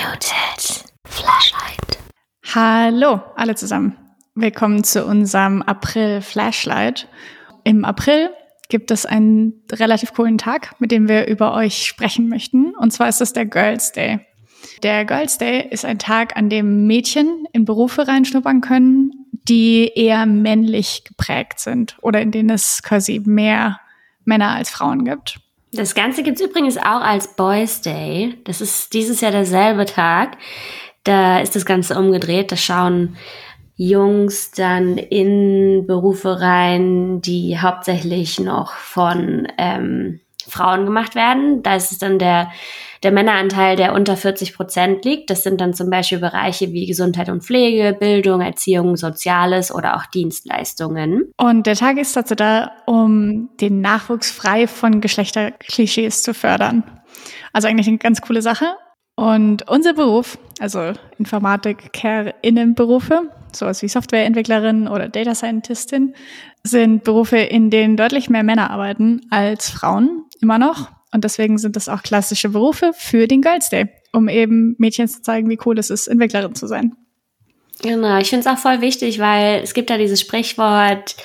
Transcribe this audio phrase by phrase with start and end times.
[0.00, 1.98] Muted Flashlight.
[2.54, 3.98] Hallo alle zusammen.
[4.34, 7.06] Willkommen zu unserem April Flashlight.
[7.64, 8.30] Im April
[8.70, 12.74] gibt es einen relativ coolen Tag, mit dem wir über euch sprechen möchten.
[12.76, 14.20] Und zwar ist es der Girls Day.
[14.82, 20.24] Der Girls Day ist ein Tag, an dem Mädchen in Berufe reinschnuppern können, die eher
[20.24, 23.80] männlich geprägt sind oder in denen es quasi mehr
[24.24, 25.40] Männer als Frauen gibt.
[25.72, 28.34] Das Ganze gibt's übrigens auch als Boys Day.
[28.44, 30.36] Das ist dieses Jahr derselbe Tag.
[31.04, 32.50] Da ist das Ganze umgedreht.
[32.50, 33.16] Da schauen
[33.76, 41.62] Jungs dann in Berufe rein, die hauptsächlich noch von ähm, Frauen gemacht werden.
[41.62, 42.50] Da ist es dann der,
[43.02, 45.30] der Männeranteil, der unter 40 Prozent liegt.
[45.30, 50.06] Das sind dann zum Beispiel Bereiche wie Gesundheit und Pflege, Bildung, Erziehung, Soziales oder auch
[50.06, 51.32] Dienstleistungen.
[51.36, 56.82] Und der Tag ist dazu da, um den Nachwuchs frei von Geschlechterklischees zu fördern.
[57.52, 58.76] Also eigentlich eine ganz coole Sache.
[59.20, 66.14] Und unser Beruf, also Informatik-Care-Innenberufe, sowas wie Softwareentwicklerin oder Data Scientistin,
[66.64, 70.90] sind Berufe, in denen deutlich mehr Männer arbeiten als Frauen, immer noch.
[71.12, 75.20] Und deswegen sind das auch klassische Berufe für den Girls Day, um eben Mädchen zu
[75.20, 76.96] zeigen, wie cool es ist, Entwicklerin zu sein.
[77.82, 81.16] Genau, ich finde es auch voll wichtig, weil es gibt ja dieses Sprichwort,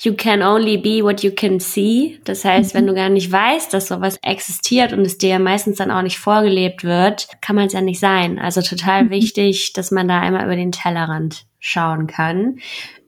[0.00, 2.18] you can only be what you can see.
[2.24, 2.78] Das heißt, mhm.
[2.78, 6.02] wenn du gar nicht weißt, dass sowas existiert und es dir ja meistens dann auch
[6.02, 8.38] nicht vorgelebt wird, kann man es ja nicht sein.
[8.38, 9.10] Also total mhm.
[9.10, 12.58] wichtig, dass man da einmal über den Tellerrand schauen kann.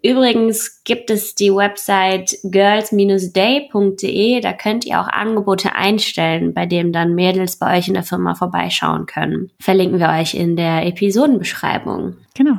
[0.02, 7.14] Übrigens gibt es die Website girls-day.de, da könnt ihr auch Angebote einstellen, bei dem dann
[7.14, 9.50] Mädels bei euch in der Firma vorbeischauen können.
[9.58, 12.18] Verlinken wir euch in der Episodenbeschreibung.
[12.34, 12.58] Genau.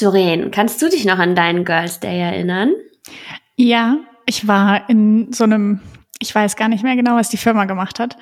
[0.00, 2.72] Doreen, kannst du dich noch an deinen Girls Day erinnern?
[3.56, 5.80] Ja, ich war in so einem,
[6.18, 8.16] ich weiß gar nicht mehr genau, was die Firma gemacht hat.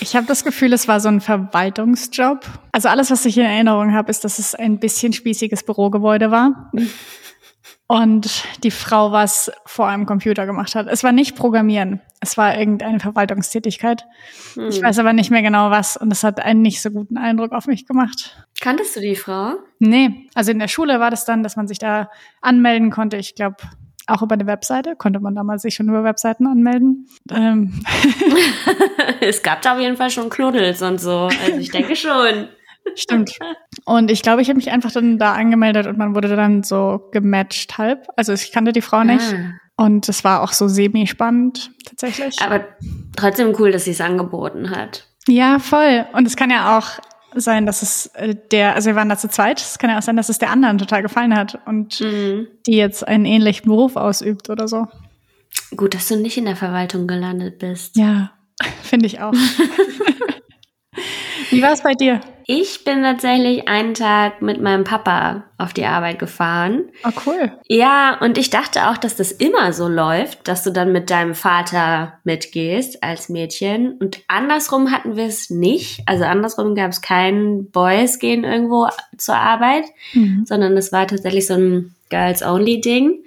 [0.00, 2.46] Ich habe das Gefühl, es war so ein Verwaltungsjob.
[2.72, 6.70] Also alles, was ich in Erinnerung habe, ist, dass es ein bisschen spießiges Bürogebäude war.
[7.88, 10.86] Und die Frau was vor einem Computer gemacht hat.
[10.86, 14.04] Es war nicht Programmieren, es war irgendeine Verwaltungstätigkeit.
[14.54, 14.68] Hm.
[14.68, 17.50] Ich weiß aber nicht mehr genau was und es hat einen nicht so guten Eindruck
[17.50, 18.46] auf mich gemacht.
[18.60, 19.54] Kanntest du die Frau?
[19.78, 22.10] Nee, also in der Schule war das dann, dass man sich da
[22.40, 23.16] anmelden konnte.
[23.16, 23.56] Ich glaube,
[24.06, 27.08] auch über eine Webseite konnte man damals sich schon über Webseiten anmelden.
[27.30, 27.82] Ähm.
[29.20, 31.28] es gab da auf jeden Fall schon Knuddels und so.
[31.44, 32.48] Also ich denke schon.
[32.96, 33.38] Stimmt.
[33.84, 37.08] Und ich glaube, ich habe mich einfach dann da angemeldet und man wurde dann so
[37.12, 38.08] gematcht halb.
[38.16, 39.34] Also ich kannte die Frau nicht.
[39.34, 39.84] Ah.
[39.84, 42.40] Und es war auch so semi-spannend tatsächlich.
[42.42, 42.64] Aber
[43.16, 45.06] trotzdem cool, dass sie es angeboten hat.
[45.26, 46.06] Ja, voll.
[46.12, 47.00] Und es kann ja auch
[47.34, 50.02] sein, dass es äh, der, also wir waren da zu zweit, es kann ja auch
[50.02, 52.48] sein, dass es der anderen total gefallen hat und mhm.
[52.66, 54.86] die jetzt einen ähnlichen Beruf ausübt oder so.
[55.76, 57.96] Gut, dass du nicht in der Verwaltung gelandet bist.
[57.96, 58.32] Ja,
[58.82, 59.34] finde ich auch.
[61.50, 62.20] Wie war es bei dir?
[62.52, 66.88] Ich bin tatsächlich einen Tag mit meinem Papa auf die Arbeit gefahren.
[67.04, 67.52] Oh, cool.
[67.68, 71.36] Ja, und ich dachte auch, dass das immer so läuft, dass du dann mit deinem
[71.36, 73.92] Vater mitgehst als Mädchen.
[73.92, 76.02] Und andersrum hatten wir es nicht.
[76.06, 80.44] Also andersrum gab es kein Boys gehen irgendwo zur Arbeit, mhm.
[80.44, 83.22] sondern es war tatsächlich so ein Girls-Only-Ding.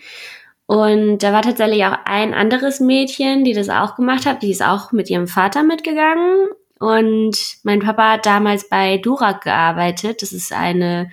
[0.65, 4.43] Und da war tatsächlich auch ein anderes Mädchen, die das auch gemacht hat.
[4.43, 6.47] Die ist auch mit ihrem Vater mitgegangen.
[6.83, 10.21] Und mein Papa hat damals bei Durak gearbeitet.
[10.21, 11.09] Das ist eine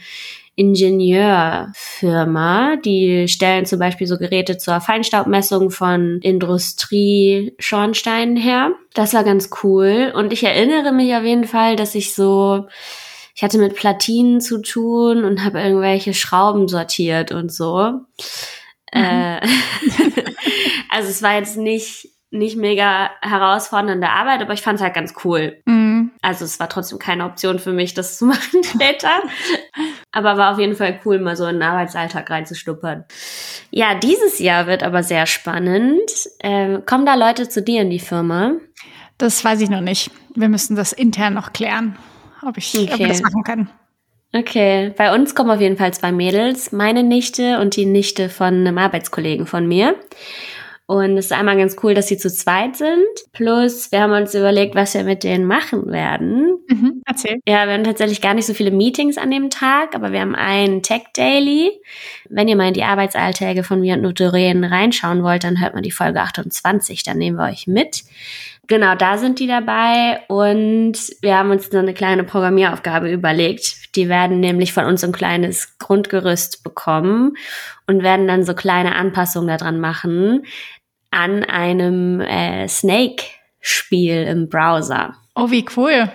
[0.56, 2.74] Ingenieurfirma.
[2.84, 8.72] Die stellen zum Beispiel so Geräte zur Feinstaubmessung von Industrie-Schornsteinen her.
[8.94, 10.12] Das war ganz cool.
[10.12, 12.66] Und ich erinnere mich auf jeden Fall, dass ich so,
[13.36, 17.92] ich hatte mit Platinen zu tun und habe irgendwelche Schrauben sortiert und so.
[18.92, 19.00] Mhm.
[19.00, 19.40] Äh,
[20.90, 25.14] also es war jetzt nicht nicht mega herausfordernde Arbeit, aber ich fand es halt ganz
[25.24, 25.60] cool.
[25.64, 26.12] Mhm.
[26.22, 29.10] Also es war trotzdem keine Option für mich, das zu machen später.
[30.12, 33.04] aber war auf jeden Fall cool, mal so in den Arbeitsalltag reinzustuppern.
[33.70, 36.10] Ja, dieses Jahr wird aber sehr spannend.
[36.40, 38.52] Ähm, kommen da Leute zu dir in die Firma?
[39.18, 40.10] Das weiß ich noch nicht.
[40.34, 41.96] Wir müssen das intern noch klären,
[42.46, 42.92] ob ich, okay.
[42.92, 43.70] ob wir das machen können.
[44.32, 48.54] Okay, bei uns kommen auf jeden Fall zwei Mädels, meine Nichte und die Nichte von
[48.54, 49.96] einem Arbeitskollegen von mir.
[50.90, 53.06] Und es ist einmal ganz cool, dass sie zu zweit sind.
[53.30, 56.58] Plus, wir haben uns überlegt, was wir mit denen machen werden.
[56.66, 57.38] Mhm, erzähl.
[57.46, 60.34] Ja, wir haben tatsächlich gar nicht so viele Meetings an dem Tag, aber wir haben
[60.34, 61.70] einen Tech Daily.
[62.28, 65.84] Wenn ihr mal in die Arbeitsalltäge von mir und Nutorien reinschauen wollt, dann hört man
[65.84, 68.02] die Folge 28, dann nehmen wir euch mit.
[68.66, 73.94] Genau, da sind die dabei und wir haben uns noch eine kleine Programmieraufgabe überlegt.
[73.96, 77.36] Die werden nämlich von uns ein kleines Grundgerüst bekommen
[77.86, 80.42] und werden dann so kleine Anpassungen daran machen
[81.10, 85.14] an einem äh, Snake-Spiel im Browser.
[85.34, 86.10] Oh, wie cool.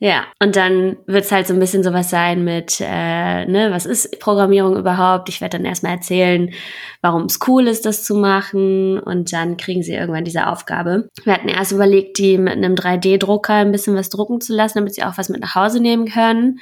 [0.00, 4.18] Ja, und dann wird's halt so ein bisschen sowas sein mit, äh, ne, was ist
[4.20, 5.30] Programmierung überhaupt?
[5.30, 6.52] Ich werde dann erstmal erzählen,
[7.00, 8.98] warum es cool ist, das zu machen.
[8.98, 11.08] Und dann kriegen sie irgendwann diese Aufgabe.
[11.22, 14.94] Wir hatten erst überlegt, die mit einem 3D-Drucker ein bisschen was drucken zu lassen, damit
[14.94, 16.58] sie auch was mit nach Hause nehmen können.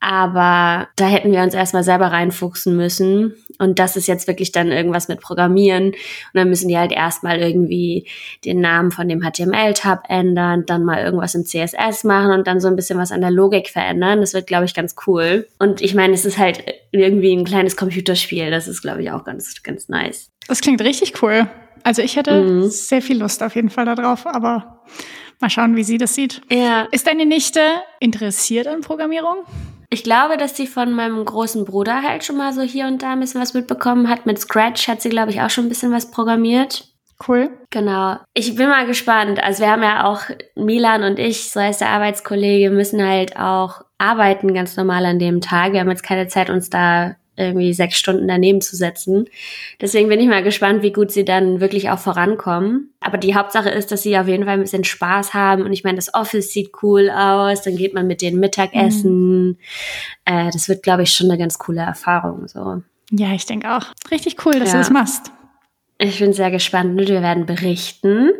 [0.00, 3.34] Aber da hätten wir uns erstmal selber reinfuchsen müssen.
[3.58, 5.86] Und das ist jetzt wirklich dann irgendwas mit Programmieren.
[5.86, 5.96] Und
[6.34, 8.06] dann müssen die halt erstmal irgendwie
[8.44, 12.68] den Namen von dem HTML-Tab ändern, dann mal irgendwas im CSS machen und dann so
[12.68, 14.20] ein bisschen was an der Logik verändern.
[14.20, 15.48] Das wird, glaube ich, ganz cool.
[15.58, 16.62] Und ich meine, es ist halt
[16.92, 18.50] irgendwie ein kleines Computerspiel.
[18.50, 20.30] Das ist, glaube ich, auch ganz, ganz nice.
[20.46, 21.48] Das klingt richtig cool.
[21.82, 22.68] Also ich hätte mhm.
[22.68, 24.82] sehr viel Lust auf jeden Fall darauf, aber
[25.40, 26.42] mal schauen, wie sie das sieht.
[26.50, 26.86] Ja.
[26.90, 27.60] Ist deine Nichte
[28.00, 29.38] interessiert an Programmierung?
[29.90, 33.12] Ich glaube, dass sie von meinem großen Bruder halt schon mal so hier und da
[33.12, 34.26] ein bisschen was mitbekommen hat.
[34.26, 36.84] Mit Scratch hat sie, glaube ich, auch schon ein bisschen was programmiert.
[37.26, 37.50] Cool.
[37.70, 38.16] Genau.
[38.34, 39.42] Ich bin mal gespannt.
[39.42, 40.22] Also wir haben ja auch,
[40.54, 45.40] Milan und ich, so heißt der Arbeitskollege, müssen halt auch arbeiten ganz normal an dem
[45.40, 45.72] Tag.
[45.72, 49.26] Wir haben jetzt keine Zeit, uns da irgendwie sechs Stunden daneben zu setzen.
[49.80, 52.92] Deswegen bin ich mal gespannt, wie gut sie dann wirklich auch vorankommen.
[53.00, 55.62] Aber die Hauptsache ist, dass sie auf jeden Fall ein bisschen Spaß haben.
[55.62, 57.62] Und ich meine, das Office sieht cool aus.
[57.62, 59.46] Dann geht man mit denen Mittagessen.
[59.46, 59.56] Mhm.
[60.24, 62.48] Äh, das wird, glaube ich, schon eine ganz coole Erfahrung.
[62.48, 62.82] So.
[63.10, 63.86] Ja, ich denke auch.
[64.10, 64.74] Richtig cool, dass ja.
[64.74, 65.32] du das machst.
[65.98, 68.30] Ich bin sehr gespannt und wir werden berichten.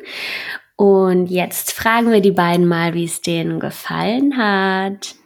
[0.77, 5.17] Und jetzt fragen wir die beiden mal, wie es denen gefallen hat.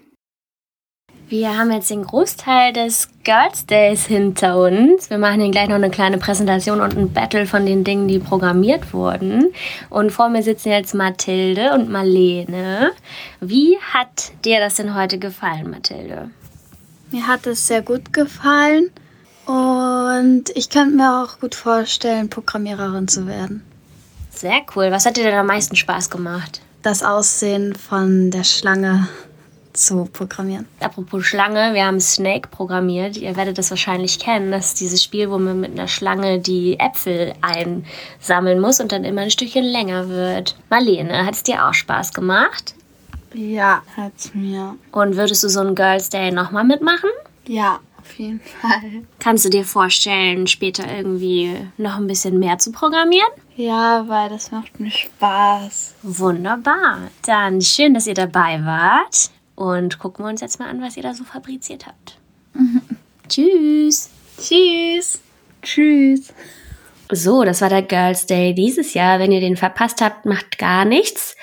[1.33, 5.09] Wir haben jetzt den Großteil des Girls Days hinter uns.
[5.09, 8.19] Wir machen hier gleich noch eine kleine Präsentation und ein Battle von den Dingen, die
[8.19, 9.51] programmiert wurden.
[9.89, 12.93] Und vor mir sitzen jetzt Mathilde und Marlene.
[13.41, 16.29] Wie hat dir das denn heute gefallen, Mathilde?
[17.13, 18.91] Mir hat es sehr gut gefallen
[19.47, 23.63] und ich könnte mir auch gut vorstellen, Programmiererin zu werden.
[24.29, 24.91] Sehr cool.
[24.91, 26.61] Was hat dir denn am meisten Spaß gemacht?
[26.83, 29.09] Das Aussehen von der Schlange
[29.73, 30.67] zu programmieren.
[30.81, 33.17] Apropos Schlange, wir haben Snake programmiert.
[33.17, 34.51] Ihr werdet das wahrscheinlich kennen.
[34.51, 39.05] Das ist dieses Spiel, wo man mit einer Schlange die Äpfel einsammeln muss und dann
[39.05, 40.57] immer ein Stückchen länger wird.
[40.71, 42.75] Marlene, hat es dir auch Spaß gemacht?
[43.35, 44.77] Ja, hat es mir.
[44.91, 47.11] Und würdest du so einen Girls Day nochmal mitmachen?
[47.47, 49.05] Ja, auf jeden Fall.
[49.19, 53.31] Kannst du dir vorstellen, später irgendwie noch ein bisschen mehr zu programmieren?
[53.57, 55.95] Ja, weil das macht mir Spaß.
[56.03, 56.99] Wunderbar.
[57.25, 59.31] Dann schön, dass ihr dabei wart.
[59.55, 62.19] Und gucken wir uns jetzt mal an, was ihr da so fabriziert habt.
[62.55, 62.83] Mhm.
[63.29, 64.11] Tschüss.
[64.39, 65.21] Tschüss.
[65.63, 66.33] Tschüss.
[67.15, 69.19] So, das war der Girls Day dieses Jahr.
[69.19, 71.37] Wenn ihr den verpasst habt, macht gar nichts.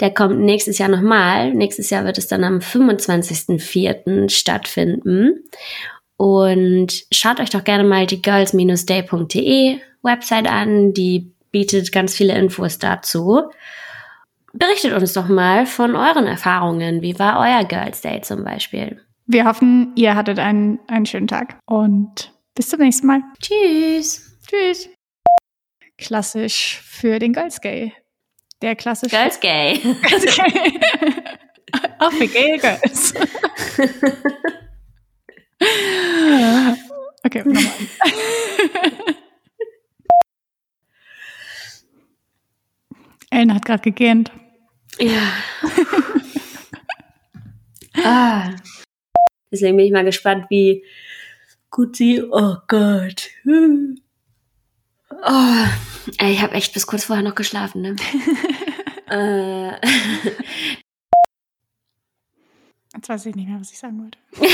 [0.00, 1.52] Der kommt nächstes Jahr nochmal.
[1.52, 4.30] Nächstes Jahr wird es dann am 25.04.
[4.30, 5.44] stattfinden.
[6.16, 10.94] Und schaut euch doch gerne mal die girls-day.de Website an.
[10.94, 13.42] Die bietet ganz viele Infos dazu.
[14.52, 17.02] Berichtet uns doch mal von euren Erfahrungen.
[17.02, 19.00] Wie war euer Girls Day zum Beispiel?
[19.26, 23.22] Wir hoffen, ihr hattet einen, einen schönen Tag und bis zum nächsten Mal.
[23.40, 24.36] Tschüss.
[24.48, 24.88] Tschüss.
[25.98, 27.92] Klassisch für den Girls Gay.
[28.60, 29.14] Der klassische.
[29.14, 29.78] Girls Gay.
[29.78, 30.80] Girls Gay.
[32.00, 33.14] Auch für Gay Girls.
[37.24, 37.64] okay, nochmal.
[43.30, 44.32] Ellen hat gerade gegähnt.
[45.00, 45.32] Ja.
[48.04, 48.50] ah.
[49.50, 50.84] Deswegen bin ich mal gespannt, wie
[51.70, 52.22] gut sie.
[52.22, 53.30] Oh Gott.
[55.10, 55.66] Oh.
[56.18, 57.96] Ey, ich habe echt bis kurz vorher noch geschlafen, ne?
[59.10, 59.72] äh.
[62.94, 64.18] Jetzt weiß ich nicht mehr, was ich sagen wollte.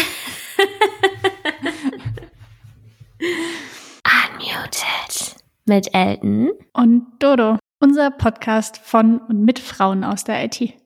[4.04, 5.36] Unmuted.
[5.64, 6.52] Mit Elton.
[6.72, 7.58] Und Dodo.
[7.78, 10.85] Unser Podcast von und mit Frauen aus der IT.